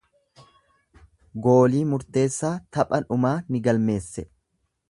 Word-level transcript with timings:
Goolii 1.43 1.83
murteessaa 1.91 2.53
tapha 2.79 3.03
dhumaa 3.07 3.37
ni 3.53 3.65
galmeesse. 3.69 4.29